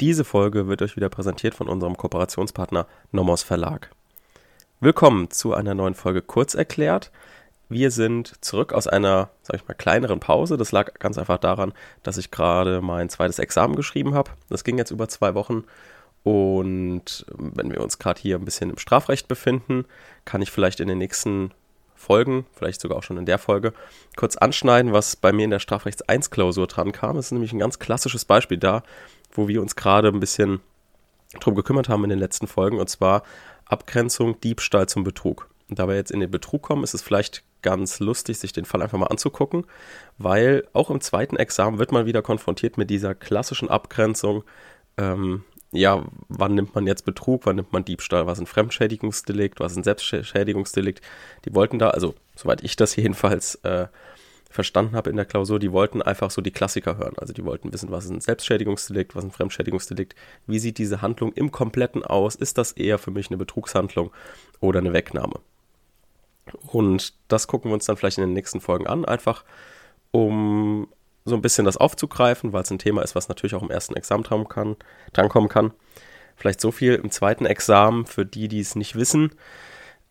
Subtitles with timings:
[0.00, 3.90] Diese Folge wird euch wieder präsentiert von unserem Kooperationspartner Nomos Verlag.
[4.80, 7.10] Willkommen zu einer neuen Folge Kurz erklärt.
[7.68, 10.56] Wir sind zurück aus einer, sag ich mal, kleineren Pause.
[10.56, 14.30] Das lag ganz einfach daran, dass ich gerade mein zweites Examen geschrieben habe.
[14.48, 15.64] Das ging jetzt über zwei Wochen.
[16.24, 19.84] Und wenn wir uns gerade hier ein bisschen im Strafrecht befinden,
[20.24, 21.52] kann ich vielleicht in den nächsten
[21.94, 23.74] Folgen, vielleicht sogar auch schon in der Folge,
[24.16, 27.16] kurz anschneiden, was bei mir in der Strafrechts 1 Klausur dran kam.
[27.16, 28.82] Das ist nämlich ein ganz klassisches Beispiel da,
[29.32, 30.60] wo wir uns gerade ein bisschen
[31.40, 33.22] drum gekümmert haben in den letzten Folgen, und zwar
[33.64, 35.48] Abgrenzung Diebstahl zum Betrug.
[35.68, 38.64] Und da wir jetzt in den Betrug kommen, ist es vielleicht ganz lustig, sich den
[38.64, 39.64] Fall einfach mal anzugucken,
[40.18, 44.42] weil auch im zweiten Examen wird man wieder konfrontiert mit dieser klassischen Abgrenzung
[44.96, 49.76] ähm, ja, wann nimmt man jetzt Betrug, wann nimmt man Diebstahl, was ein Fremdschädigungsdelikt, was
[49.76, 51.00] ein Selbstschädigungsdelikt.
[51.44, 53.86] Die wollten da, also soweit ich das jedenfalls äh,
[54.50, 57.14] verstanden habe in der Klausur, die wollten einfach so die Klassiker hören.
[57.16, 61.00] Also die wollten wissen, was ist ein Selbstschädigungsdelikt, was ist ein Fremdschädigungsdelikt, wie sieht diese
[61.00, 64.10] Handlung im Kompletten aus, ist das eher für mich eine Betrugshandlung
[64.58, 65.40] oder eine Wegnahme.
[66.66, 69.44] Und das gucken wir uns dann vielleicht in den nächsten Folgen an, einfach
[70.10, 70.88] um
[71.24, 73.94] so ein bisschen das aufzugreifen, weil es ein Thema ist, was natürlich auch im ersten
[73.94, 74.76] Examen dran kann,
[75.12, 75.72] drankommen kann.
[76.34, 79.30] Vielleicht so viel im zweiten Examen für die, die es nicht wissen.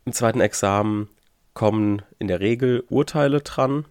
[0.06, 1.10] Im zweiten Examen
[1.54, 3.86] kommen in der Regel Urteile dran,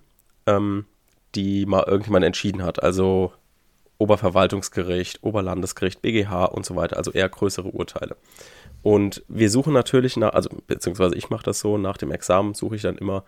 [0.49, 0.87] ähm,
[1.35, 2.83] die mal irgendjemand entschieden hat.
[2.83, 3.33] Also
[3.99, 8.17] Oberverwaltungsgericht, Oberlandesgericht, BGH und so weiter, also eher größere Urteile.
[8.83, 12.77] Und wir suchen natürlich nach, also beziehungsweise ich mache das so, nach dem Examen suche
[12.77, 13.25] ich dann immer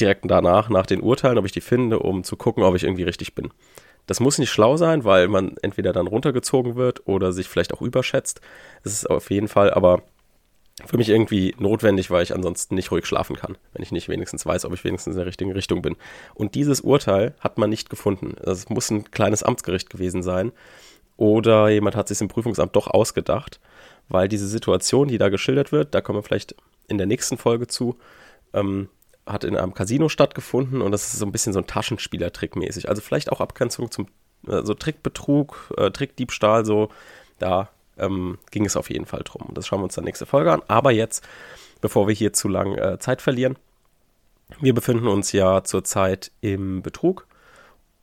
[0.00, 3.04] direkt danach nach den Urteilen, ob ich die finde, um zu gucken, ob ich irgendwie
[3.04, 3.50] richtig bin.
[4.06, 7.80] Das muss nicht schlau sein, weil man entweder dann runtergezogen wird oder sich vielleicht auch
[7.80, 8.40] überschätzt.
[8.82, 10.02] Es ist auf jeden Fall aber
[10.84, 14.44] für mich irgendwie notwendig, weil ich ansonsten nicht ruhig schlafen kann, wenn ich nicht wenigstens
[14.44, 15.96] weiß, ob ich wenigstens in der richtigen Richtung bin.
[16.34, 18.34] Und dieses Urteil hat man nicht gefunden.
[18.42, 20.52] Es muss ein kleines Amtsgericht gewesen sein
[21.16, 23.60] oder jemand hat sich im Prüfungsamt doch ausgedacht,
[24.08, 26.56] weil diese Situation, die da geschildert wird, da kommen wir vielleicht
[26.88, 27.96] in der nächsten Folge zu,
[28.52, 28.88] ähm,
[29.26, 32.88] hat in einem Casino stattgefunden und das ist so ein bisschen so ein Taschenspielertrick mäßig.
[32.88, 34.08] Also vielleicht auch Abgrenzung zum
[34.48, 36.90] äh, so Trickbetrug, äh, Trickdiebstahl, so
[37.38, 39.48] da ähm, ging es auf jeden Fall drum.
[39.54, 40.62] Das schauen wir uns dann nächste Folge an.
[40.68, 41.26] Aber jetzt,
[41.80, 43.56] bevor wir hier zu lang äh, Zeit verlieren,
[44.60, 47.26] wir befinden uns ja zurzeit im Betrug,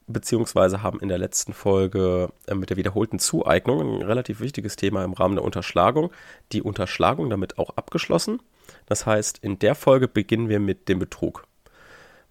[0.06, 5.04] beziehungsweise haben in der letzten Folge äh, mit der wiederholten Zueignung ein relativ wichtiges Thema
[5.04, 6.10] im Rahmen der Unterschlagung,
[6.52, 8.40] die Unterschlagung damit auch abgeschlossen.
[8.86, 11.46] Das heißt, in der Folge beginnen wir mit dem Betrug.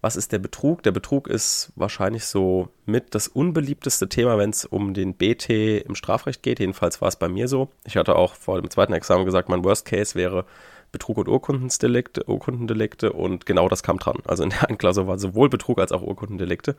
[0.02, 0.82] Was ist der Betrug?
[0.82, 5.48] Der Betrug ist wahrscheinlich so mit das unbeliebteste Thema, wenn es um den BT
[5.86, 6.58] im Strafrecht geht.
[6.58, 7.68] Jedenfalls war es bei mir so.
[7.84, 10.44] Ich hatte auch vor dem zweiten Examen gesagt, mein Worst Case wäre
[10.90, 14.18] Betrug und Urkundendelikte, Urkundendelikte und genau das kam dran.
[14.26, 16.74] Also in der Anklausur war sowohl Betrug als auch Urkundendelikte.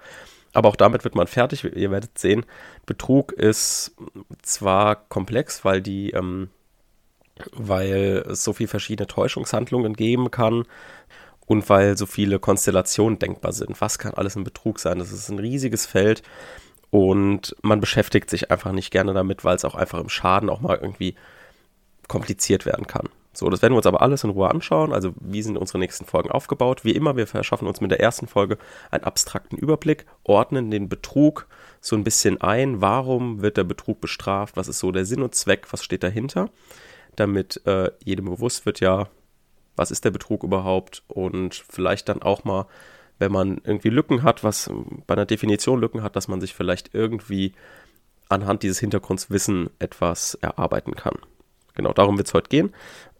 [0.51, 1.63] Aber auch damit wird man fertig.
[1.63, 2.45] Ihr werdet sehen,
[2.85, 3.95] Betrug ist
[4.41, 6.49] zwar komplex, weil die ähm,
[7.53, 10.65] weil es so viele verschiedene Täuschungshandlungen geben kann
[11.45, 13.79] und weil so viele Konstellationen denkbar sind.
[13.81, 14.99] Was kann alles ein Betrug sein?
[14.99, 16.23] Das ist ein riesiges Feld
[16.89, 20.61] und man beschäftigt sich einfach nicht gerne damit, weil es auch einfach im Schaden auch
[20.61, 21.15] mal irgendwie
[22.07, 23.09] kompliziert werden kann.
[23.35, 24.93] So, das werden wir uns aber alles in Ruhe anschauen.
[24.93, 26.85] Also, wie sind unsere nächsten Folgen aufgebaut?
[26.85, 28.59] Wie immer, wir verschaffen uns mit der ersten Folge
[28.91, 31.47] einen abstrakten Überblick, ordnen den Betrug
[31.81, 32.79] so ein bisschen ein.
[32.79, 34.55] Warum wird der Betrug bestraft?
[34.55, 35.65] Was ist so der Sinn und Zweck?
[35.71, 36.49] Was steht dahinter?
[37.15, 39.07] damit äh, jedem bewusst wird, ja,
[39.75, 42.67] was ist der Betrug überhaupt und vielleicht dann auch mal,
[43.19, 44.69] wenn man irgendwie Lücken hat, was
[45.07, 47.53] bei einer Definition Lücken hat, dass man sich vielleicht irgendwie
[48.29, 51.15] anhand dieses Hintergrundwissen etwas erarbeiten kann.
[51.75, 52.73] Genau darum wird es heute gehen.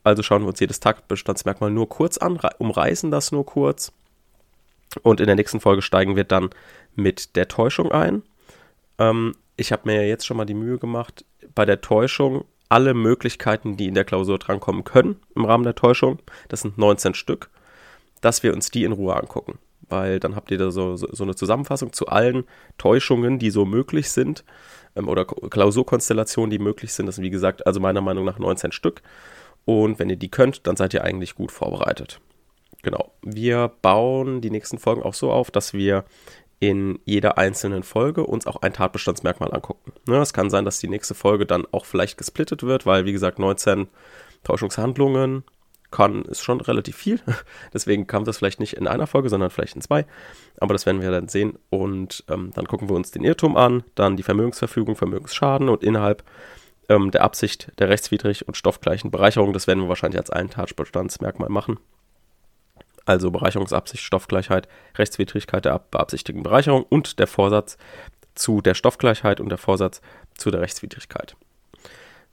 [0.04, 3.92] Also schauen wir uns jedes Tatbestandsmerkmal nur kurz an, umreißen das nur kurz.
[5.02, 6.50] Und in der nächsten Folge steigen wir dann
[6.96, 8.24] mit der Täuschung ein.
[9.00, 11.26] Ähm, ich habe mir jetzt schon mal die Mühe gemacht,
[11.56, 16.18] bei der Täuschung alle Möglichkeiten, die in der Klausur drankommen können im Rahmen der Täuschung,
[16.48, 17.52] das sind 19 Stück,
[18.20, 19.60] dass wir uns die in Ruhe angucken.
[19.90, 22.46] Weil dann habt ihr da so, so, so eine Zusammenfassung zu allen
[22.80, 24.44] Täuschungen, die so möglich sind,
[24.96, 27.06] ähm, oder Klausurkonstellationen, die möglich sind.
[27.06, 29.04] Das sind, wie gesagt, also meiner Meinung nach 19 Stück.
[29.66, 32.22] Und wenn ihr die könnt, dann seid ihr eigentlich gut vorbereitet.
[32.82, 33.14] Genau.
[33.22, 36.06] Wir bauen die nächsten Folgen auch so auf, dass wir
[36.64, 39.92] in jeder einzelnen Folge uns auch ein Tatbestandsmerkmal angucken.
[40.08, 43.12] Ne, es kann sein, dass die nächste Folge dann auch vielleicht gesplittet wird, weil, wie
[43.12, 43.90] gesagt, 19
[44.46, 45.44] Täuschungshandlungen
[45.92, 47.20] kann, ist schon relativ viel.
[47.74, 50.06] Deswegen kam das vielleicht nicht in einer Folge, sondern vielleicht in zwei.
[50.58, 51.60] Aber das werden wir dann sehen.
[51.70, 56.24] Und ähm, dann gucken wir uns den Irrtum an, dann die Vermögensverfügung, Vermögensschaden und innerhalb
[56.88, 61.50] ähm, der Absicht der rechtswidrig und stoffgleichen Bereicherung, das werden wir wahrscheinlich als ein Tatbestandsmerkmal
[61.50, 61.78] machen
[63.06, 67.78] also Bereicherungsabsicht, Stoffgleichheit, Rechtswidrigkeit der beabsichtigten Bereicherung und der Vorsatz
[68.36, 70.02] zu der Stoffgleichheit und der Vorsatz
[70.36, 71.36] zu der Rechtswidrigkeit.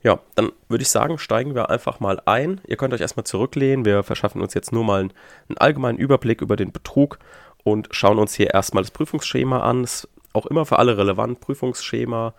[0.02, 2.60] Ja, dann würde ich sagen, steigen wir einfach mal ein.
[2.66, 3.84] Ihr könnt euch erstmal zurücklehnen.
[3.84, 5.12] Wir verschaffen uns jetzt nur mal einen,
[5.48, 7.18] einen allgemeinen Überblick über den Betrug
[7.64, 9.84] und schauen uns hier erstmal das Prüfungsschema an.
[9.84, 11.40] Ist auch immer für alle relevant.
[11.40, 12.34] Prüfungsschema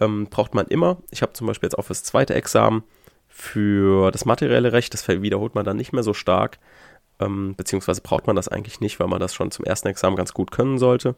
[0.00, 0.96] ähm, braucht man immer.
[1.10, 2.84] Ich habe zum Beispiel jetzt auch fürs zweite Examen
[3.28, 6.58] für das materielle Recht, das wiederholt man dann nicht mehr so stark,
[7.20, 10.32] ähm, beziehungsweise braucht man das eigentlich nicht, weil man das schon zum ersten Examen ganz
[10.32, 11.16] gut können sollte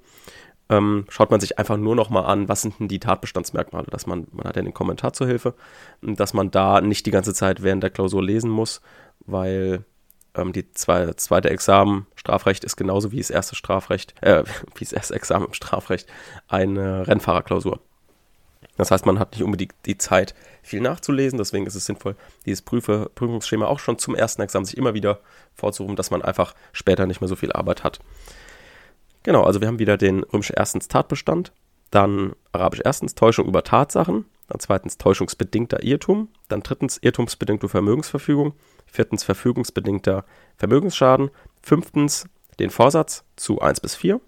[0.68, 4.06] ähm, schaut man sich einfach nur noch mal an, was sind denn die Tatbestandsmerkmale, dass
[4.06, 5.54] man, man hat ja den Kommentar zur Hilfe,
[6.02, 8.80] dass man da nicht die ganze Zeit während der Klausur lesen muss,
[9.20, 9.84] weil
[10.34, 14.42] ähm, die zwei, zweite Examen Strafrecht ist genauso wie das erste Strafrecht, äh,
[14.74, 16.08] wie das erste Examen im Strafrecht
[16.48, 17.80] eine Rennfahrerklausur.
[18.76, 21.38] Das heißt, man hat nicht unbedingt die Zeit, viel nachzulesen.
[21.38, 25.20] Deswegen ist es sinnvoll, dieses Prüfe, Prüfungsschema auch schon zum ersten Examen sich immer wieder
[25.54, 28.00] vorzurufen, dass man einfach später nicht mehr so viel Arbeit hat.
[29.22, 31.52] Genau, also wir haben wieder den römisch erstens Tatbestand,
[31.90, 38.54] dann arabisch erstens Täuschung über Tatsachen, dann zweitens täuschungsbedingter Irrtum, dann drittens irrtumsbedingte Vermögensverfügung,
[38.86, 40.24] viertens verfügungsbedingter
[40.56, 41.30] Vermögensschaden,
[41.62, 42.26] fünftens
[42.58, 44.20] den Vorsatz zu 1 bis 4,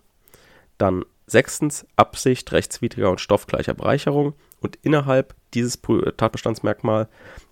[0.79, 5.81] dann sechstens Absicht rechtswidriger und stoffgleicher Bereicherung und innerhalb dieses
[6.17, 7.09] Tatbestandsmerkmal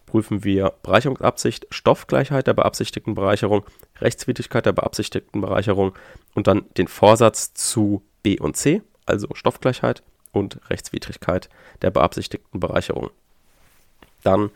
[0.07, 3.65] prüfen wir Bereicherungsabsicht, Stoffgleichheit der beabsichtigten Bereicherung,
[4.01, 5.95] Rechtswidrigkeit der beabsichtigten Bereicherung
[6.35, 10.03] und dann den Vorsatz zu B und C, also Stoffgleichheit
[10.33, 11.49] und Rechtswidrigkeit
[11.83, 13.11] der beabsichtigten Bereicherung.
[14.23, 14.51] Dann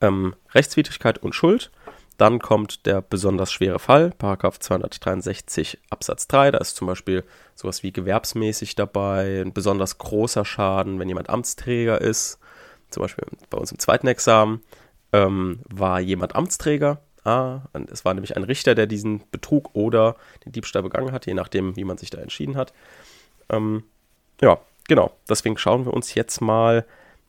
[0.00, 1.70] ähm, Rechtswidrigkeit und Schuld.
[2.16, 6.52] Dann kommt der besonders schwere Fall, Paragraph 263 Absatz 3.
[6.52, 7.24] Da ist zum Beispiel
[7.54, 12.38] sowas wie gewerbsmäßig dabei, ein besonders großer Schaden, wenn jemand Amtsträger ist.
[12.90, 14.62] Zum Beispiel bei uns im zweiten Examen
[15.12, 17.00] ähm, war jemand Amtsträger.
[17.24, 21.34] Ah, es war nämlich ein Richter, der diesen Betrug oder den Diebstahl begangen hat, je
[21.34, 22.72] nachdem, wie man sich da entschieden hat.
[23.48, 23.82] Ähm,
[24.40, 25.12] ja, genau.
[25.28, 26.86] Deswegen schauen wir uns jetzt mal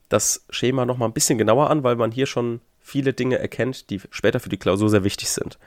[0.08, 4.02] das Schema nochmal ein bisschen genauer an, weil man hier schon viele Dinge erkennt, die
[4.12, 5.60] später für die Klausur sehr wichtig sind.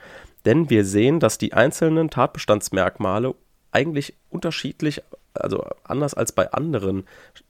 [0.45, 3.35] Denn wir sehen, dass die einzelnen Tatbestandsmerkmale
[3.71, 5.03] eigentlich unterschiedlich
[5.33, 7.05] also anders als bei anderen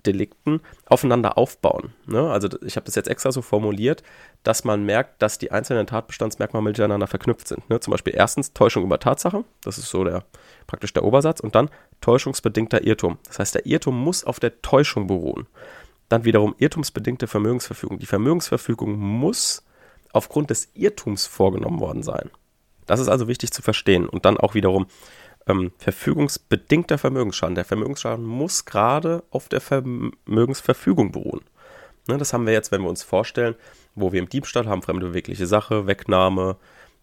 [0.05, 1.93] Delikten, aufeinander aufbauen.
[2.05, 2.29] Ne?
[2.29, 4.03] Also ich habe das jetzt extra so formuliert,
[4.43, 7.67] dass man merkt, dass die einzelnen Tatbestandsmerkmale miteinander verknüpft sind.
[7.69, 7.79] Ne?
[7.79, 10.23] Zum Beispiel erstens Täuschung über Tatsache, das ist so der
[10.67, 11.69] praktisch der Obersatz, und dann
[12.01, 13.17] täuschungsbedingter Irrtum.
[13.27, 15.47] Das heißt, der Irrtum muss auf der Täuschung beruhen.
[16.11, 17.97] Dann wiederum irrtumsbedingte Vermögensverfügung.
[17.97, 19.63] Die Vermögensverfügung muss
[20.11, 22.29] aufgrund des Irrtums vorgenommen worden sein.
[22.85, 24.09] Das ist also wichtig zu verstehen.
[24.09, 24.87] Und dann auch wiederum
[25.47, 27.55] ähm, verfügungsbedingter Vermögensschaden.
[27.55, 31.45] Der Vermögensschaden muss gerade auf der Vermögensverfügung beruhen.
[32.09, 33.55] Ne, das haben wir jetzt, wenn wir uns vorstellen,
[33.95, 36.57] wo wir im Diebstahl haben, fremde bewegliche Sache, Wegnahme,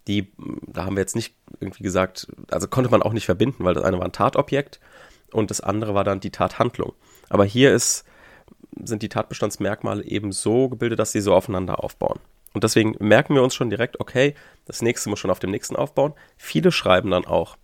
[0.07, 0.31] die,
[0.67, 3.85] da haben wir jetzt nicht irgendwie gesagt, also konnte man auch nicht verbinden, weil das
[3.85, 4.81] eine war ein Tatobjekt
[5.33, 6.93] und das andere war dann die Tathandlung.
[7.31, 8.05] Aber hier ist,
[8.85, 12.19] sind die Tatbestandsmerkmale eben so gebildet, dass sie so aufeinander aufbauen.
[12.55, 14.35] Und deswegen merken wir uns schon direkt, okay,
[14.67, 16.15] das nächste muss schon auf dem nächsten aufbauen.
[16.37, 17.57] Viele schreiben dann auch,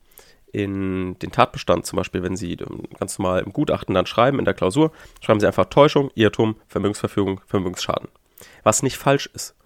[0.55, 4.45] in den Tatbestand, zum Beispiel, wenn Sie ähm, ganz normal im Gutachten dann schreiben, in
[4.45, 8.09] der Klausur, schreiben Sie einfach Täuschung, Irrtum, Vermögensverfügung, Vermögensschaden.
[8.63, 9.57] Was nicht falsch ist.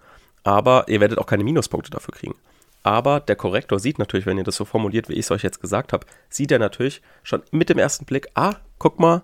[0.43, 2.33] Aber ihr werdet auch keine Minuspunkte dafür kriegen.
[2.81, 5.61] Aber der Korrektor sieht natürlich, wenn ihr das so formuliert, wie ich es euch jetzt
[5.61, 9.21] gesagt habe, sieht er natürlich schon mit dem ersten Blick, ah, guck mal,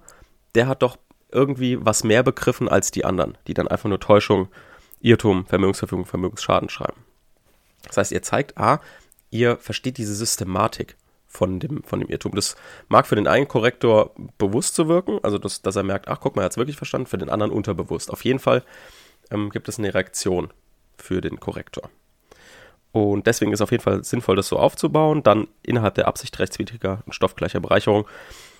[0.53, 0.97] der hat doch
[1.35, 4.47] irgendwie was mehr begriffen als die anderen, die dann einfach nur Täuschung,
[5.01, 7.03] Irrtum, Vermögensverfügung, Vermögensschaden schreiben.
[7.83, 8.79] Das heißt, ihr zeigt, ah,
[9.29, 10.95] ihr versteht diese Systematik
[11.27, 12.33] von dem, von dem Irrtum.
[12.33, 12.55] Das
[12.87, 16.35] mag für den einen Korrektor bewusst zu wirken, also dass, dass er merkt, ach guck
[16.35, 18.09] mal, er hat es wirklich verstanden, für den anderen unterbewusst.
[18.09, 18.63] Auf jeden Fall
[19.31, 20.51] ähm, gibt es eine Reaktion
[20.97, 21.89] für den Korrektor.
[22.91, 25.21] Und deswegen ist es auf jeden Fall sinnvoll, das so aufzubauen.
[25.21, 28.07] Dann innerhalb der Absicht rechtswidriger und stoffgleicher Bereicherung.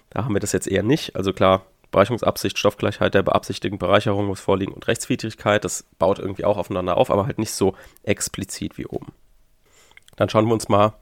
[0.09, 1.15] Da haben wir das jetzt eher nicht.
[1.15, 1.65] Also klar,
[1.95, 5.63] Bereicherungsabsicht, Stoffgleichheit der beabsichtigten Bereicherung muss vorliegen und Rechtswidrigkeit.
[5.63, 7.73] Das baut irgendwie auch aufeinander auf, aber halt nicht so
[8.03, 9.13] explizit wie oben.
[10.17, 10.95] Dann schauen wir uns mal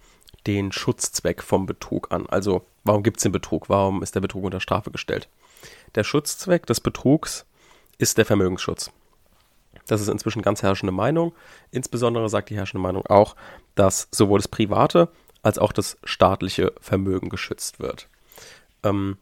[0.46, 2.28] den Schutzzweck vom Betrug an.
[2.28, 3.70] Also warum gibt es den Betrug?
[3.70, 5.30] Warum ist der Betrug unter Strafe gestellt?
[5.96, 7.48] Der Schutzzweck des Betrugs
[7.98, 8.92] ist der Vermögensschutz.
[9.88, 11.34] Das ist inzwischen ganz herrschende Meinung.
[11.72, 13.36] Insbesondere sagt die herrschende Meinung auch,
[13.74, 15.10] dass sowohl das private
[15.42, 18.08] als auch das staatliche Vermögen geschützt wird.
[18.84, 19.18] Ähm,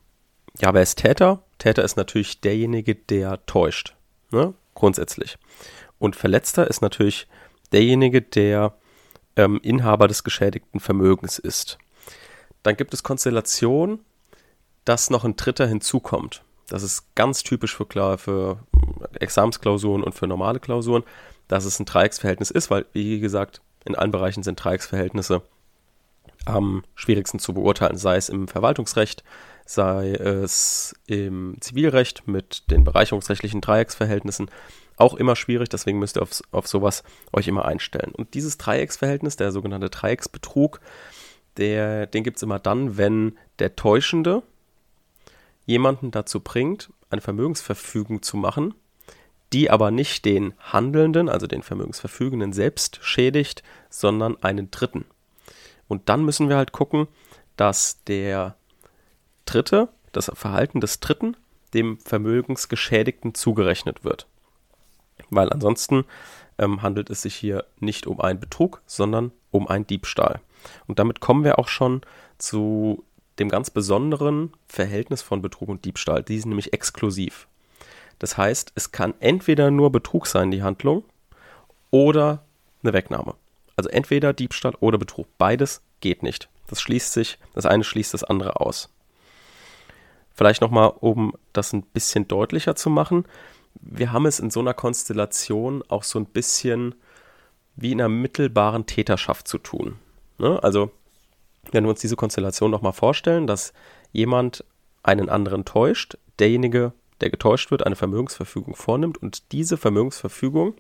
[0.60, 1.44] ja, wer ist Täter?
[1.58, 3.96] Täter ist natürlich derjenige, der täuscht.
[4.32, 4.54] Ne?
[4.74, 5.38] Grundsätzlich.
[6.00, 7.28] Und Verletzter ist natürlich
[7.72, 8.74] derjenige, der
[9.36, 11.78] ähm, Inhaber des geschädigten Vermögens ist.
[12.64, 14.00] Dann gibt es Konstellationen,
[14.86, 16.44] dass noch ein Dritter hinzukommt.
[16.68, 18.60] Das ist ganz typisch für, klar, für
[19.20, 21.04] Examensklausuren und für normale Klausuren,
[21.48, 25.42] dass es ein Dreiecksverhältnis ist, weil, wie gesagt, in allen Bereichen sind Dreiecksverhältnisse
[26.46, 29.24] am schwierigsten zu beurteilen, sei es im Verwaltungsrecht,
[29.66, 34.50] sei es im Zivilrecht mit den bereicherungsrechtlichen Dreiecksverhältnissen
[34.98, 38.14] auch immer schwierig, deswegen müsst ihr auf, auf sowas euch immer einstellen.
[38.14, 40.80] Und dieses Dreiecksverhältnis, der sogenannte Dreiecksbetrug,
[41.58, 44.44] der, den gibt es immer dann, wenn der Täuschende
[45.66, 48.74] jemanden dazu bringt, eine Vermögensverfügung zu machen,
[49.54, 55.06] die aber nicht den Handelnden, also den Vermögensverfügenden selbst schädigt, sondern einen Dritten.
[55.92, 57.10] Und dann müssen wir halt gucken,
[57.58, 58.56] dass der
[59.44, 61.36] Dritte, das Verhalten des Dritten,
[61.74, 64.26] dem Vermögensgeschädigten zugerechnet wird.
[65.32, 66.06] Weil ansonsten
[66.58, 70.40] ähm, handelt es sich hier nicht um einen Betrug, sondern um einen Diebstahl.
[70.88, 72.00] Und damit kommen wir auch schon
[72.38, 73.04] zu
[73.38, 76.24] dem ganz besonderen Verhältnis von Betrug und Diebstahl.
[76.24, 77.50] Die sind nämlich exklusiv.
[78.18, 81.04] Das heißt, es kann entweder nur Betrug sein, die Handlung,
[81.90, 82.46] oder
[82.82, 83.36] eine Wegnahme.
[83.76, 85.28] Also entweder Diebstahl oder Betrug.
[85.38, 86.50] Beides geht nicht.
[86.68, 88.90] Das schließt sich, das eine schließt das andere aus.
[90.34, 93.26] Vielleicht nochmal, um das ein bisschen deutlicher zu machen.
[93.76, 96.96] Wir haben es in so einer Konstellation auch so ein bisschen
[97.76, 99.98] wie in einer mittelbaren Täterschaft zu tun.
[100.38, 100.62] Ne?
[100.64, 100.92] Also,
[101.72, 103.74] wenn wir uns diese Konstellation nochmal vorstellen, dass
[104.12, 104.64] jemand
[105.04, 110.74] einen anderen täuscht, derjenige der getäuscht wird, eine Vermögensverfügung vornimmt und diese Vermögensverfügung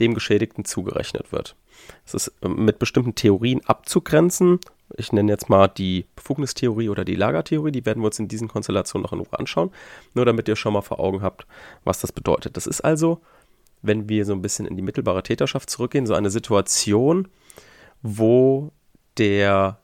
[0.00, 1.56] dem Geschädigten zugerechnet wird.
[2.04, 4.58] Es ist ähm, mit bestimmten Theorien abzugrenzen.
[4.96, 7.72] Ich nenne jetzt mal die Befugnistheorie oder die Lagertheorie.
[7.72, 9.70] Die werden wir uns in diesen Konstellationen noch in Ruhe anschauen.
[10.14, 11.46] Nur damit ihr schon mal vor Augen habt,
[11.84, 12.56] was das bedeutet.
[12.56, 13.20] Das ist also,
[13.82, 17.28] wenn wir so ein bisschen in die mittelbare Täterschaft zurückgehen, so eine Situation,
[18.02, 18.72] wo
[19.18, 19.78] der,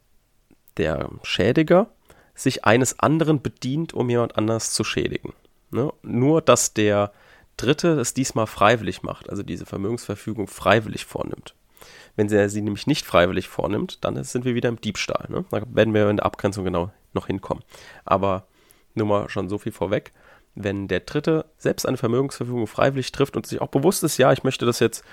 [0.76, 1.90] der Schädiger
[2.34, 5.34] sich eines anderen bedient, um jemand anders zu schädigen.
[5.70, 5.92] Ne?
[6.02, 7.12] Nur, dass der
[7.56, 11.54] Dritte es diesmal freiwillig macht, also diese Vermögensverfügung freiwillig vornimmt.
[12.16, 15.26] Wenn er sie nämlich nicht freiwillig vornimmt, dann sind wir wieder im Diebstahl.
[15.28, 15.44] Ne?
[15.50, 17.64] Da werden wir in der Abgrenzung genau noch hinkommen.
[18.04, 18.46] Aber
[18.94, 20.12] nur mal schon so viel vorweg.
[20.54, 24.44] Wenn der Dritte selbst eine Vermögensverfügung freiwillig trifft und sich auch bewusst ist, ja, ich
[24.44, 25.04] möchte das jetzt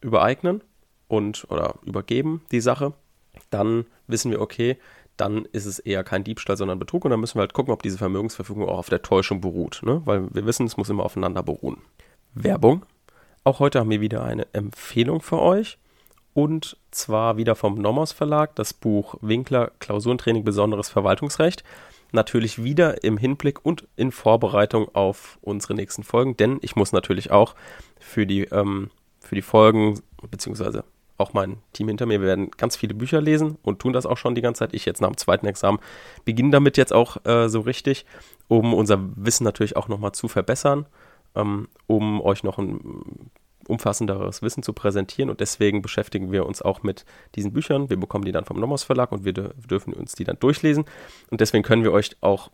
[0.00, 0.62] übereignen
[1.08, 2.94] und oder übergeben, die Sache,
[3.50, 4.78] dann wissen wir, okay,
[5.18, 7.04] dann ist es eher kein Diebstahl, sondern Betrug.
[7.04, 9.80] Und dann müssen wir halt gucken, ob diese Vermögensverfügung auch auf der Täuschung beruht.
[9.84, 10.00] Ne?
[10.04, 11.78] Weil wir wissen, es muss immer aufeinander beruhen.
[12.34, 12.86] Werbung.
[13.44, 15.78] Auch heute haben wir wieder eine Empfehlung für euch.
[16.34, 21.64] Und zwar wieder vom Nomos Verlag, das Buch Winkler Klausurentraining Besonderes Verwaltungsrecht.
[22.12, 27.30] Natürlich wieder im Hinblick und in Vorbereitung auf unsere nächsten Folgen, denn ich muss natürlich
[27.30, 27.54] auch
[28.00, 30.84] für die, ähm, für die Folgen, beziehungsweise
[31.18, 34.16] auch mein Team hinter mir, wir werden ganz viele Bücher lesen und tun das auch
[34.16, 34.74] schon die ganze Zeit.
[34.74, 35.78] Ich jetzt nach dem zweiten Examen
[36.24, 38.06] beginne damit jetzt auch äh, so richtig,
[38.46, 40.86] um unser Wissen natürlich auch nochmal zu verbessern,
[41.34, 43.30] ähm, um euch noch ein
[43.66, 47.90] umfassenderes Wissen zu präsentieren und deswegen beschäftigen wir uns auch mit diesen Büchern.
[47.90, 50.84] Wir bekommen die dann vom Nomos Verlag und wir dürfen uns die dann durchlesen
[51.30, 52.50] und deswegen können wir euch auch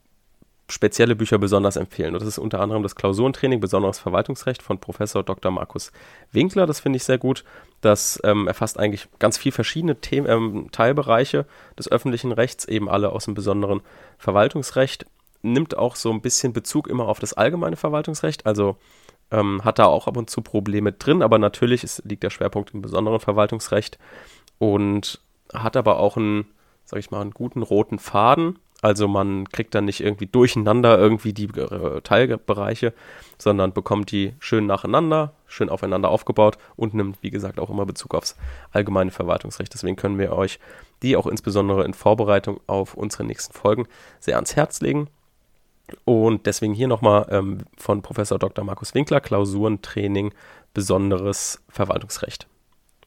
[0.69, 2.15] spezielle Bücher besonders empfehlen.
[2.15, 5.51] Und das ist unter anderem das Klausurentraining Besonderes Verwaltungsrecht von Professor Dr.
[5.51, 5.93] Markus
[6.33, 6.67] Winkler.
[6.67, 7.45] Das finde ich sehr gut.
[7.83, 11.47] Das ähm, erfasst eigentlich ganz viele verschiedene Themen, ähm, Teilbereiche
[11.79, 13.83] des öffentlichen Rechts, eben alle aus dem besonderen
[14.17, 15.05] Verwaltungsrecht.
[15.43, 18.47] Nimmt auch so ein bisschen Bezug immer auf das allgemeine Verwaltungsrecht.
[18.47, 18.79] Also
[19.31, 22.73] ähm, hat da auch ab und zu Probleme drin, aber natürlich ist, liegt der Schwerpunkt
[22.73, 23.99] im besonderen Verwaltungsrecht
[24.59, 25.21] und
[25.53, 26.47] hat aber auch einen,
[26.87, 31.33] sag ich mal, einen guten roten Faden also man kriegt dann nicht irgendwie durcheinander irgendwie
[31.33, 32.93] die äh, Teilbereiche,
[33.39, 38.15] sondern bekommt die schön nacheinander, schön aufeinander aufgebaut und nimmt, wie gesagt, auch immer Bezug
[38.15, 38.37] aufs
[38.73, 39.73] allgemeine Verwaltungsrecht.
[39.73, 40.59] Deswegen können wir euch
[41.01, 43.87] die auch insbesondere in Vorbereitung auf unsere nächsten Folgen
[44.21, 45.09] sehr ans Herz legen.
[46.05, 48.67] Und deswegen hier nochmal ähm, von Professor Dr.
[48.67, 50.35] Markus Winkler, Klausurentraining,
[50.75, 52.49] besonderes Verwaltungsrecht.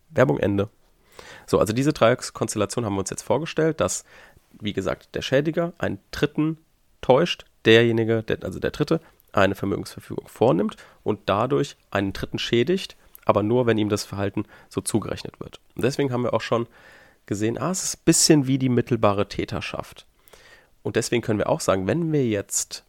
[0.10, 0.70] Werbung Ende.
[1.46, 4.06] So, also diese Dreieckskonstellation haben wir uns jetzt vorgestellt, dass
[4.60, 6.58] wie gesagt, der Schädiger einen Dritten
[7.02, 9.02] täuscht, derjenige, der, also der Dritte,
[9.34, 14.82] eine Vermögensverfügung vornimmt und dadurch einen Dritten schädigt, aber nur, wenn ihm das Verhalten so
[14.82, 15.60] zugerechnet wird.
[15.76, 16.68] Und deswegen haben wir auch schon
[17.26, 20.06] gesehen, ah, es ist ein bisschen wie die mittelbare Täterschaft.
[20.82, 22.86] Und deswegen können wir auch sagen, wenn wir jetzt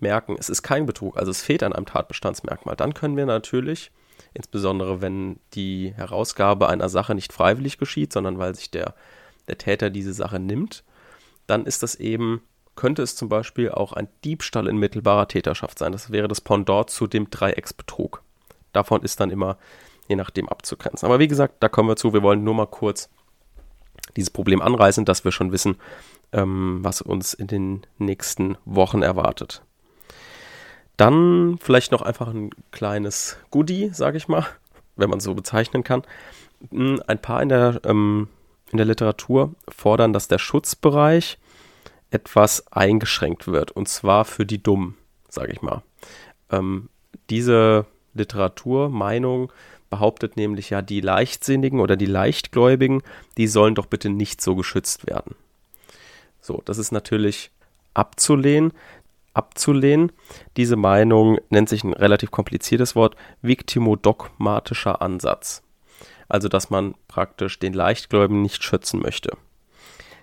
[0.00, 3.90] merken, es ist kein Betrug, also es fehlt an einem Tatbestandsmerkmal, dann können wir natürlich,
[4.34, 8.94] insbesondere wenn die Herausgabe einer Sache nicht freiwillig geschieht, sondern weil sich der,
[9.48, 10.84] der Täter diese Sache nimmt,
[11.48, 12.42] dann ist das eben,
[12.76, 15.90] könnte es zum Beispiel auch ein Diebstahl in mittelbarer Täterschaft sein.
[15.90, 18.22] Das wäre das Pendant zu dem Dreiecksbetrug.
[18.72, 19.58] Davon ist dann immer
[20.08, 21.06] je nachdem abzugrenzen.
[21.06, 22.12] Aber wie gesagt, da kommen wir zu.
[22.12, 23.10] Wir wollen nur mal kurz
[24.16, 25.76] dieses Problem anreißen, dass wir schon wissen,
[26.32, 29.62] ähm, was uns in den nächsten Wochen erwartet.
[30.96, 34.46] Dann vielleicht noch einfach ein kleines Goodie, sage ich mal,
[34.96, 36.02] wenn man so bezeichnen kann.
[36.70, 38.28] Hm, ein paar in der ähm,
[38.70, 41.38] in der Literatur fordern, dass der Schutzbereich
[42.10, 43.70] etwas eingeschränkt wird.
[43.70, 44.96] Und zwar für die Dummen,
[45.28, 45.82] sage ich mal.
[46.50, 46.88] Ähm,
[47.30, 49.52] diese Literaturmeinung
[49.90, 53.02] behauptet nämlich ja, die Leichtsinnigen oder die Leichtgläubigen,
[53.36, 55.34] die sollen doch bitte nicht so geschützt werden.
[56.40, 57.50] So, das ist natürlich
[57.94, 58.72] abzulehnen.
[59.34, 60.10] Abzulehnen.
[60.56, 65.62] Diese Meinung nennt sich ein relativ kompliziertes Wort, viktimodogmatischer Ansatz.
[66.28, 69.36] Also, dass man praktisch den Leichtgläubigen nicht schützen möchte.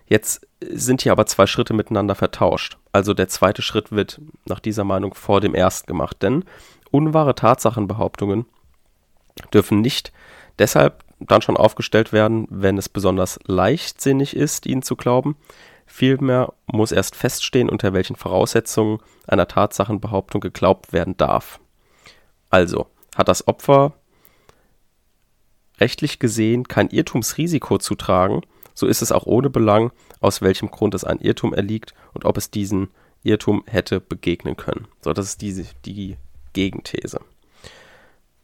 [0.07, 2.77] Jetzt sind hier aber zwei Schritte miteinander vertauscht.
[2.91, 6.45] Also der zweite Schritt wird nach dieser Meinung vor dem ersten gemacht, denn
[6.91, 8.45] unwahre Tatsachenbehauptungen
[9.53, 10.13] dürfen nicht
[10.59, 15.35] deshalb dann schon aufgestellt werden, wenn es besonders leichtsinnig ist, ihnen zu glauben.
[15.85, 21.59] Vielmehr muss erst feststehen, unter welchen Voraussetzungen einer Tatsachenbehauptung geglaubt werden darf.
[22.49, 23.93] Also, hat das Opfer
[25.79, 28.41] rechtlich gesehen kein Irrtumsrisiko zu tragen,
[28.73, 32.37] so ist es auch ohne Belang, aus welchem Grund es ein Irrtum erliegt und ob
[32.37, 32.89] es diesen
[33.23, 34.87] Irrtum hätte begegnen können.
[35.01, 36.17] So, das ist die, die
[36.53, 37.21] Gegenthese.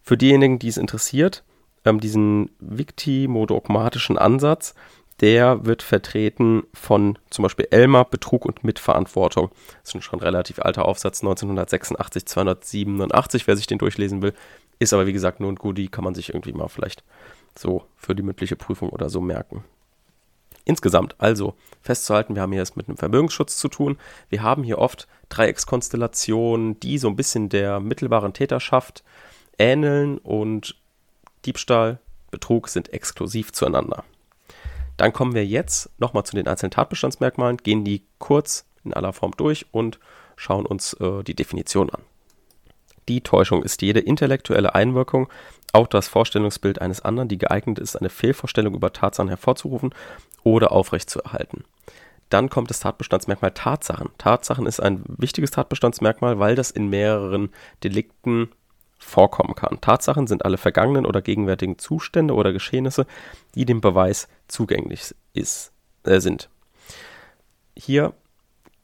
[0.01, 1.43] Für diejenigen, die es interessiert,
[1.85, 4.73] ähm, diesen viktimodogmatischen Ansatz,
[5.19, 9.51] der wird vertreten von zum Beispiel Elmar, Betrug und Mitverantwortung.
[9.81, 14.33] Das ist ein schon relativ alter Aufsatz, 1986, 287, wer sich den durchlesen will.
[14.81, 17.03] Ist aber wie gesagt nur ein Goodie, kann man sich irgendwie mal vielleicht
[17.55, 19.63] so für die mündliche Prüfung oder so merken.
[20.65, 23.99] Insgesamt also festzuhalten, wir haben hier es mit einem Vermögensschutz zu tun.
[24.29, 29.03] Wir haben hier oft Dreieckskonstellationen, die so ein bisschen der mittelbaren Täterschaft
[29.59, 30.75] ähneln und
[31.45, 31.99] Diebstahl,
[32.31, 34.03] Betrug sind exklusiv zueinander.
[34.97, 39.33] Dann kommen wir jetzt nochmal zu den einzelnen Tatbestandsmerkmalen, gehen die kurz in aller Form
[39.37, 39.99] durch und
[40.37, 42.01] schauen uns äh, die Definition an.
[43.11, 45.27] Die Täuschung ist jede intellektuelle Einwirkung
[45.73, 49.93] auch das Vorstellungsbild eines anderen, die geeignet ist, eine Fehlvorstellung über Tatsachen hervorzurufen
[50.43, 51.65] oder aufrechtzuerhalten.
[52.29, 54.11] Dann kommt das Tatbestandsmerkmal Tatsachen.
[54.17, 57.49] Tatsachen ist ein wichtiges Tatbestandsmerkmal, weil das in mehreren
[57.83, 58.49] Delikten
[58.97, 59.81] vorkommen kann.
[59.81, 63.05] Tatsachen sind alle vergangenen oder gegenwärtigen Zustände oder Geschehnisse,
[63.55, 65.73] die dem Beweis zugänglich ist,
[66.05, 66.49] äh, sind.
[67.75, 68.13] Hier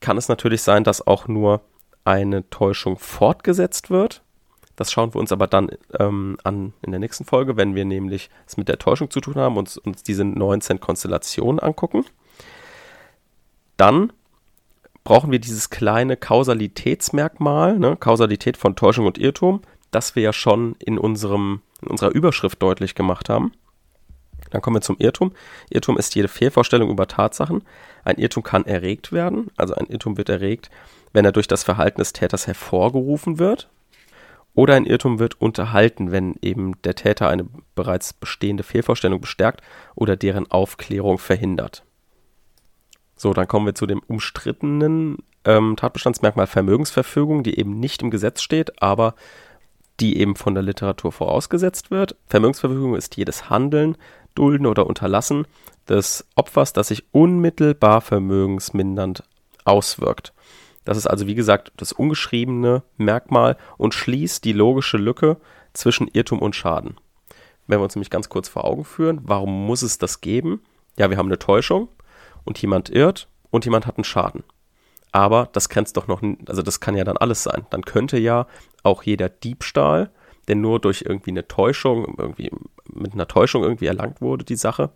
[0.01, 1.61] kann es natürlich sein, dass auch nur
[2.07, 4.23] eine Täuschung fortgesetzt wird.
[4.77, 8.29] Das schauen wir uns aber dann ähm, an in der nächsten Folge, wenn wir nämlich
[8.45, 12.05] es mit der Täuschung zu tun haben und uns diese 19 Konstellationen angucken.
[13.75, 14.13] Dann
[15.03, 20.75] brauchen wir dieses kleine Kausalitätsmerkmal, ne, Kausalität von Täuschung und Irrtum, das wir ja schon
[20.79, 23.53] in, unserem, in unserer Überschrift deutlich gemacht haben.
[24.51, 25.33] Dann kommen wir zum Irrtum.
[25.71, 27.63] Irrtum ist jede Fehlvorstellung über Tatsachen.
[28.03, 30.69] Ein Irrtum kann erregt werden, also ein Irrtum wird erregt,
[31.13, 33.69] wenn er durch das Verhalten des Täters hervorgerufen wird.
[34.57, 39.61] Oder ein Irrtum wird unterhalten, wenn eben der Täter eine bereits bestehende Fehlvorstellung bestärkt
[39.93, 41.83] oder deren Aufklärung verhindert.
[43.15, 48.41] So, dann kommen wir zu dem umstrittenen ähm, Tatbestandsmerkmal Vermögensverfügung, die eben nicht im Gesetz
[48.41, 49.13] steht, aber
[49.99, 52.15] die eben von der Literatur vorausgesetzt wird.
[52.25, 53.95] Vermögensverfügung ist jedes Handeln,
[54.33, 55.45] Dulden oder Unterlassen
[55.87, 59.23] des Opfers, das sich unmittelbar vermögensmindernd
[59.65, 60.33] auswirkt.
[60.87, 65.35] Das ist also, wie gesagt, das ungeschriebene Merkmal und schließt die logische Lücke
[65.73, 66.95] zwischen Irrtum und Schaden.
[67.67, 70.61] Wenn wir uns nämlich ganz kurz vor Augen führen, warum muss es das geben?
[70.97, 71.89] Ja, wir haben eine Täuschung
[72.45, 74.45] und jemand irrt und jemand hat einen Schaden.
[75.11, 77.65] Aber das grenzt doch noch, also das kann ja dann alles sein.
[77.69, 78.47] Dann könnte ja
[78.83, 80.09] auch jeder Diebstahl,
[80.47, 82.49] der nur durch irgendwie eine Täuschung, irgendwie
[82.85, 84.91] mit einer Täuschung irgendwie erlangt wurde, die Sache,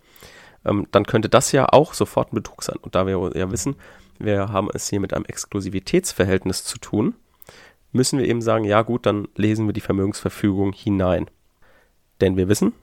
[0.64, 2.78] ähm, dann könnte das ja auch sofort ein Betrug sein.
[2.82, 3.76] Und da wir ja wissen,
[4.24, 7.16] wir haben es hier mit einem Exklusivitätsverhältnis zu tun,
[7.92, 11.30] müssen wir eben sagen, ja gut, dann lesen wir die Vermögensverfügung hinein.
[12.22, 12.74] Denn wir wissen,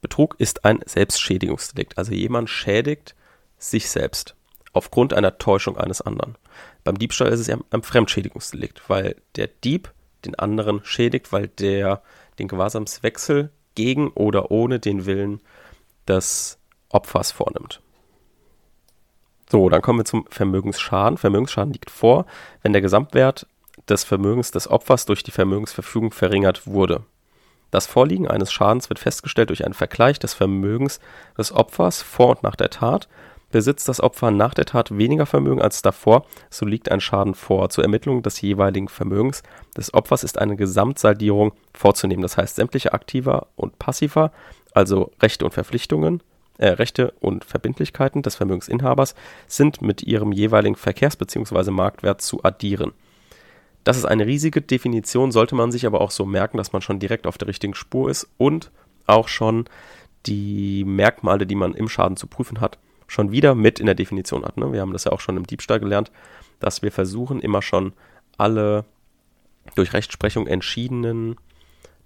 [0.00, 1.98] Betrug ist ein Selbstschädigungsdelikt.
[1.98, 3.14] Also jemand schädigt
[3.58, 4.34] sich selbst
[4.72, 6.36] aufgrund einer Täuschung eines anderen.
[6.84, 9.92] Beim Diebstahl ist es ein Fremdschädigungsdelikt, weil der Dieb
[10.24, 12.02] den anderen schädigt, weil der
[12.38, 15.40] den Gewahrsamswechsel gegen oder ohne den Willen
[16.08, 17.80] des Opfers vornimmt.
[19.50, 21.18] So, dann kommen wir zum Vermögensschaden.
[21.18, 22.24] Vermögensschaden liegt vor,
[22.62, 23.48] wenn der Gesamtwert
[23.88, 27.02] des Vermögens des Opfers durch die Vermögensverfügung verringert wurde.
[27.72, 31.00] Das Vorliegen eines Schadens wird festgestellt durch einen Vergleich des Vermögens
[31.36, 33.08] des Opfers vor und nach der Tat.
[33.50, 37.68] Besitzt das Opfer nach der Tat weniger Vermögen als davor, so liegt ein Schaden vor.
[37.70, 39.42] Zur Ermittlung des jeweiligen Vermögens
[39.76, 42.22] des Opfers ist eine Gesamtsaldierung vorzunehmen.
[42.22, 44.30] Das heißt, sämtliche Aktiva und Passiva,
[44.72, 46.22] also Rechte und Verpflichtungen,
[46.60, 49.14] äh, Rechte und Verbindlichkeiten des Vermögensinhabers
[49.46, 51.70] sind mit ihrem jeweiligen Verkehrs- bzw.
[51.70, 52.92] Marktwert zu addieren.
[53.82, 56.98] Das ist eine riesige Definition, sollte man sich aber auch so merken, dass man schon
[56.98, 58.70] direkt auf der richtigen Spur ist und
[59.06, 59.64] auch schon
[60.26, 64.44] die Merkmale, die man im Schaden zu prüfen hat, schon wieder mit in der Definition
[64.44, 64.58] hat.
[64.58, 64.70] Ne?
[64.70, 66.12] Wir haben das ja auch schon im Diebstahl gelernt,
[66.60, 67.94] dass wir versuchen, immer schon
[68.36, 68.84] alle
[69.76, 71.36] durch Rechtsprechung entschiedenen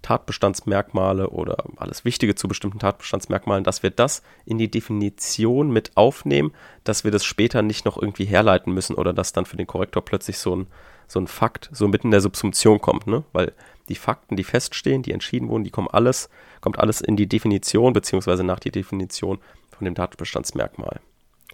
[0.05, 6.53] Tatbestandsmerkmale oder alles Wichtige zu bestimmten Tatbestandsmerkmalen, dass wir das in die Definition mit aufnehmen,
[6.85, 10.05] dass wir das später nicht noch irgendwie herleiten müssen oder dass dann für den Korrektor
[10.05, 10.67] plötzlich so ein,
[11.09, 13.25] so ein Fakt so mitten in der Subsumption kommt, ne?
[13.33, 13.53] Weil
[13.89, 16.29] die Fakten, die feststehen, die entschieden wurden, die kommen alles,
[16.61, 19.39] kommt alles in die Definition beziehungsweise nach die Definition
[19.71, 21.01] von dem Tatbestandsmerkmal.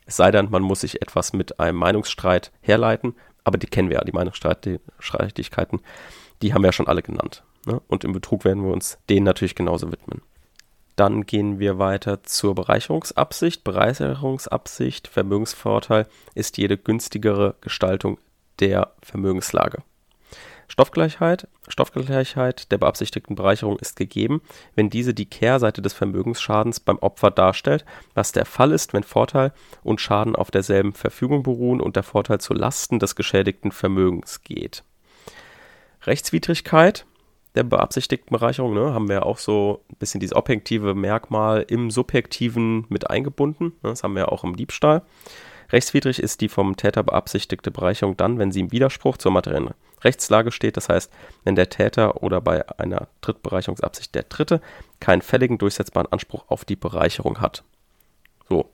[0.06, 3.98] Es sei denn, man muss sich etwas mit einem Meinungsstreit herleiten, aber die kennen wir
[3.98, 5.80] ja, die Meinungsstreitigkeiten,
[6.42, 7.44] die haben wir ja schon alle genannt.
[7.66, 7.81] Ne?
[7.88, 10.23] Und im Betrug werden wir uns denen natürlich genauso widmen.
[10.96, 13.64] Dann gehen wir weiter zur Bereicherungsabsicht.
[13.64, 18.18] Bereicherungsabsicht, Vermögensvorteil ist jede günstigere Gestaltung
[18.59, 19.83] der Vermögenslage.
[20.68, 21.49] Stoffgleichheit.
[21.68, 24.40] Stoffgleichheit der beabsichtigten Bereicherung ist gegeben,
[24.77, 29.53] wenn diese die Kehrseite des Vermögensschadens beim Opfer darstellt, was der Fall ist, wenn Vorteil
[29.83, 34.85] und Schaden auf derselben Verfügung beruhen und der Vorteil zu Lasten des geschädigten Vermögens geht.
[36.03, 37.05] Rechtswidrigkeit
[37.54, 42.86] der beabsichtigten Bereicherung, ne, haben wir auch so ein bisschen dieses objektive Merkmal im Subjektiven
[42.88, 43.72] mit eingebunden.
[43.82, 45.02] Ne, das haben wir auch im Diebstahl.
[45.72, 49.70] Rechtswidrig ist die vom Täter beabsichtigte Bereicherung dann, wenn sie im Widerspruch zur materiellen
[50.02, 50.76] Rechtslage steht.
[50.76, 51.12] Das heißt,
[51.44, 54.60] wenn der Täter oder bei einer Drittbereicherungsabsicht der Dritte
[54.98, 57.62] keinen fälligen durchsetzbaren Anspruch auf die Bereicherung hat.
[58.48, 58.70] So,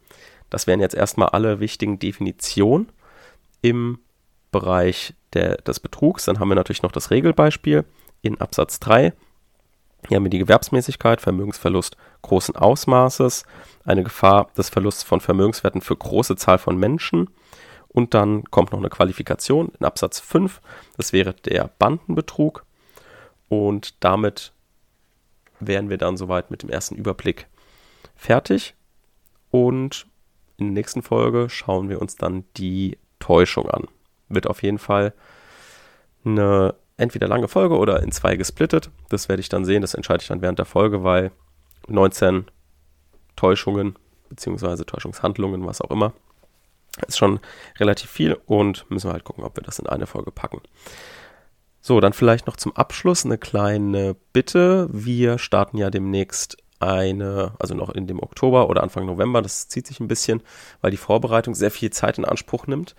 [0.49, 2.91] das wären jetzt erstmal alle wichtigen Definitionen
[3.61, 3.99] im
[4.51, 6.25] Bereich der, des Betrugs.
[6.25, 7.85] Dann haben wir natürlich noch das Regelbeispiel
[8.23, 9.13] in Absatz 3.
[10.09, 13.45] Hier haben wir die Gewerbsmäßigkeit, Vermögensverlust großen Ausmaßes,
[13.85, 17.31] eine Gefahr des Verlusts von Vermögenswerten für große Zahl von Menschen.
[17.89, 20.61] Und dann kommt noch eine Qualifikation in Absatz 5.
[20.97, 22.65] Das wäre der Bandenbetrug.
[23.49, 24.53] Und damit
[25.61, 27.49] wären wir dann soweit mit dem ersten Überblick
[28.15, 28.75] fertig.
[29.51, 30.07] Und
[30.59, 33.89] in der nächsten Folge schauen wir uns dann die Täuschung an.
[34.29, 35.15] Wird auf jeden Fall
[36.25, 38.91] eine entweder lange Folge oder in zwei gesplittet.
[39.09, 41.31] Das werde ich dann sehen, das entscheide ich dann während der Folge, weil
[41.89, 42.47] 19
[43.37, 43.97] Täuschungen
[44.31, 44.85] bzw.
[44.85, 46.13] Täuschungshandlungen, was auch immer,
[47.07, 47.41] ist schon
[47.79, 50.61] relativ viel und müssen wir halt gucken, ob wir das in eine Folge packen.
[51.81, 54.89] So, dann vielleicht noch zum Abschluss eine kleine Bitte.
[54.91, 59.87] Wir starten ja demnächst eine, also noch in dem Oktober oder Anfang November, das zieht
[59.87, 60.43] sich ein bisschen,
[60.81, 62.95] weil die Vorbereitung sehr viel Zeit in Anspruch nimmt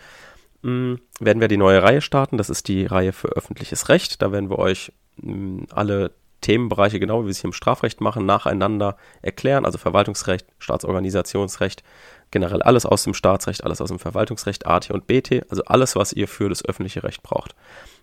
[0.68, 2.38] mh, werden wir die neue Reihe starten.
[2.38, 4.22] Das ist die Reihe für öffentliches Recht.
[4.22, 8.26] Da werden wir euch mh, alle Themenbereiche, genau wie wir es hier im Strafrecht machen,
[8.26, 9.66] nacheinander erklären.
[9.66, 11.84] Also Verwaltungsrecht, Staatsorganisationsrecht,
[12.32, 16.14] generell alles aus dem Staatsrecht, alles aus dem Verwaltungsrecht, AT und BT, also alles, was
[16.14, 17.56] ihr für das öffentliche Recht braucht.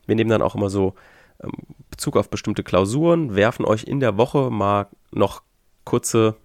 [0.06, 0.94] Wir nehmen dann auch immer so
[1.42, 1.52] ähm,
[1.90, 5.42] Bezug auf bestimmte Klausuren, werfen euch in der Woche mal noch
[5.84, 6.36] kurze,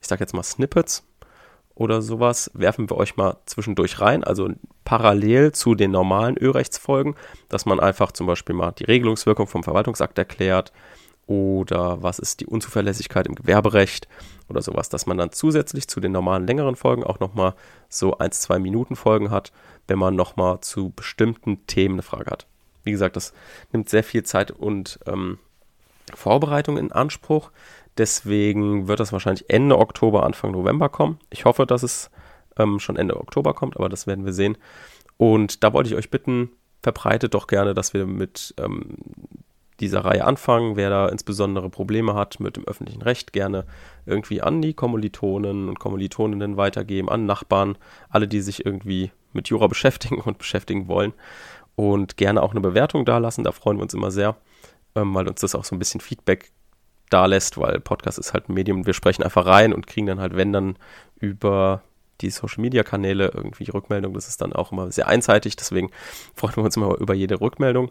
[0.00, 1.04] ich sag jetzt mal Snippets
[1.74, 4.48] oder sowas werfen wir euch mal zwischendurch rein, also
[4.86, 7.16] parallel zu den normalen Ölrechtsfolgen,
[7.48, 10.72] dass man einfach zum Beispiel mal die Regelungswirkung vom Verwaltungsakt erklärt
[11.26, 14.06] oder was ist die Unzuverlässigkeit im Gewerberecht
[14.48, 17.54] oder sowas, dass man dann zusätzlich zu den normalen längeren Folgen auch nochmal
[17.88, 19.52] so 1, 2 Minuten Folgen hat,
[19.88, 22.46] wenn man nochmal zu bestimmten Themen eine Frage hat.
[22.84, 23.32] Wie gesagt, das
[23.72, 25.40] nimmt sehr viel Zeit und ähm,
[26.14, 27.50] Vorbereitung in Anspruch.
[27.98, 31.18] Deswegen wird das wahrscheinlich Ende Oktober, Anfang November kommen.
[31.30, 32.08] Ich hoffe, dass es
[32.58, 34.56] ähm, schon Ende Oktober kommt, aber das werden wir sehen.
[35.16, 36.50] Und da wollte ich euch bitten,
[36.82, 38.96] verbreitet doch gerne, dass wir mit ähm,
[39.80, 40.76] dieser Reihe anfangen.
[40.76, 43.64] Wer da insbesondere Probleme hat mit dem öffentlichen Recht, gerne
[44.04, 47.76] irgendwie an die Kommilitonen und Kommilitoninnen weitergeben, an Nachbarn,
[48.08, 51.12] alle, die sich irgendwie mit Jura beschäftigen und beschäftigen wollen.
[51.74, 54.36] Und gerne auch eine Bewertung da lassen, da freuen wir uns immer sehr,
[54.94, 56.50] ähm, weil uns das auch so ein bisschen Feedback
[57.10, 60.20] da lässt, weil Podcast ist halt ein Medium, wir sprechen einfach rein und kriegen dann
[60.20, 60.76] halt, wenn dann
[61.20, 61.82] über
[62.20, 64.14] die Social Media Kanäle irgendwie Rückmeldung.
[64.14, 65.90] Das ist dann auch immer sehr einseitig, deswegen
[66.34, 67.90] freuen wir uns immer über jede Rückmeldung.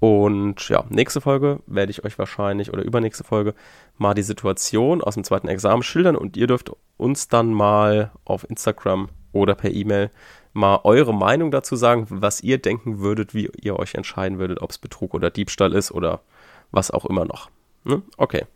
[0.00, 3.54] Und ja, nächste Folge werde ich euch wahrscheinlich oder übernächste Folge
[3.98, 8.48] mal die Situation aus dem zweiten Examen schildern und ihr dürft uns dann mal auf
[8.48, 10.10] Instagram oder per E-Mail
[10.52, 14.70] mal eure Meinung dazu sagen, was ihr denken würdet, wie ihr euch entscheiden würdet, ob
[14.70, 16.22] es Betrug oder Diebstahl ist oder
[16.70, 17.50] was auch immer noch.
[17.84, 18.02] Ne?
[18.16, 18.46] Okay.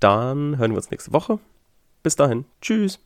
[0.00, 1.38] Dann hören wir uns nächste Woche.
[2.02, 2.46] Bis dahin.
[2.62, 3.00] Tschüss.